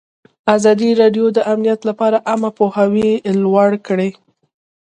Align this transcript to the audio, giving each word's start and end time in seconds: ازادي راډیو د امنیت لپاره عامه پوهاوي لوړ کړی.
ازادي 0.55 0.89
راډیو 1.01 1.25
د 1.33 1.37
امنیت 1.51 1.79
لپاره 1.89 2.17
عامه 2.29 2.49
پوهاوي 2.57 3.09
لوړ 3.43 3.69
کړی. 3.87 4.09